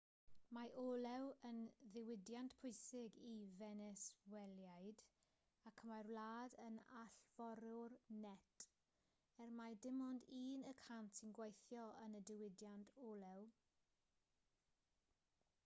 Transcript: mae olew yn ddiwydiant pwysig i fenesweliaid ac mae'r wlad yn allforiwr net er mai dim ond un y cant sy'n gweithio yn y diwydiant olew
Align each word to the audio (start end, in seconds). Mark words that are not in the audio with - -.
mae 0.55 0.69
olew 0.83 1.25
yn 1.47 1.57
ddiwydiant 1.95 2.53
pwysig 2.61 3.17
i 3.31 3.33
fenesweliaid 3.57 5.03
ac 5.71 5.83
mae'r 5.89 6.09
wlad 6.13 6.55
yn 6.63 6.79
allforiwr 7.01 7.95
net 8.23 8.65
er 9.45 9.53
mai 9.59 9.69
dim 9.87 10.01
ond 10.07 10.25
un 10.39 10.65
y 10.71 10.73
cant 10.87 11.15
sy'n 11.19 11.35
gweithio 11.41 11.83
yn 12.07 12.21
y 12.21 12.23
diwydiant 12.31 12.95
olew 13.11 13.45